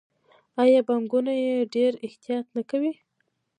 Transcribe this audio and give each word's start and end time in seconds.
آیا 0.63 0.79
بانکونه 0.87 1.31
یې 1.43 1.55
ډیر 1.75 1.91
احتیاط 2.07 2.45
نه 2.55 2.61
کوي؟ 2.69 2.93